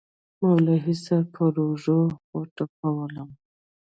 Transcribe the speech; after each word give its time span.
مولوي 0.41 0.93
صاحب 1.05 1.25
پر 1.33 1.53
اوږه 1.63 1.99
وټپولوم. 2.35 3.29